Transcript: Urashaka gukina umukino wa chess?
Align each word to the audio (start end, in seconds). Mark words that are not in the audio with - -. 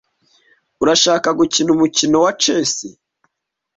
Urashaka 0.83 1.29
gukina 1.39 1.69
umukino 1.75 2.17
wa 2.23 2.31
chess? 2.41 2.73